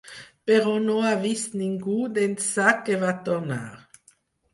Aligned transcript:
Però 0.51 0.71
no 0.85 0.95
ha 1.09 1.11
vist 1.25 1.57
ningú 1.61 1.97
d'ençà 2.15 2.71
que 2.87 2.97
va 3.05 3.13
tornar. 3.29 3.61